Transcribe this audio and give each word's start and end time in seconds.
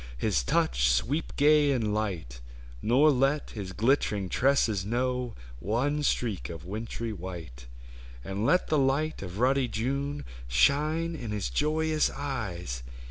His 0.17 0.41
touch 0.41 0.89
sweep 0.89 1.31
gay 1.35 1.69
and 1.71 1.93
light; 1.93 2.41
Nor 2.81 3.11
let 3.11 3.51
his 3.51 3.71
glittering 3.71 4.29
tresses 4.29 4.83
know 4.83 5.35
One 5.59 6.01
streak 6.01 6.49
of 6.49 6.65
wintry 6.65 7.13
white. 7.13 7.67
And 8.25 8.43
let 8.43 8.65
the 8.69 8.79
light 8.79 9.21
of 9.21 9.37
ruddy 9.37 9.67
June 9.67 10.25
Shine 10.47 11.15
in 11.15 11.29
his 11.29 11.51
joyous 11.51 12.09
eyes. 12.09 12.81